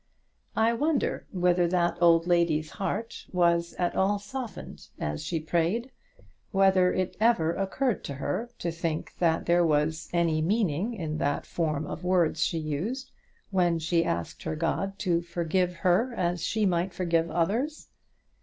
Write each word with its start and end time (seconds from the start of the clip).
I 0.55 0.73
wonder 0.73 1.27
whether 1.29 1.67
that 1.67 1.99
old 2.01 2.25
lady's 2.25 2.71
heart 2.71 3.27
was 3.31 3.75
at 3.75 3.95
all 3.95 4.17
softened 4.17 4.87
as 4.97 5.23
she 5.23 5.39
prayed? 5.39 5.91
whether 6.49 6.91
it 6.91 7.15
ever 7.19 7.53
occurred 7.53 8.03
to 8.05 8.15
her 8.15 8.49
to 8.57 8.71
think 8.71 9.15
that 9.19 9.45
there 9.45 9.63
was 9.63 10.09
any 10.11 10.41
meaning 10.41 10.95
in 10.95 11.19
that 11.19 11.45
form 11.45 11.85
of 11.85 12.03
words 12.03 12.43
she 12.43 12.57
used, 12.57 13.11
when 13.51 13.77
she 13.77 14.03
asked 14.03 14.41
her 14.41 14.55
God 14.55 14.97
to 14.97 15.21
forgive 15.21 15.75
her 15.75 16.11
as 16.17 16.43
she 16.43 16.65
might 16.65 16.95
forgive 16.95 17.29
others? 17.29 17.87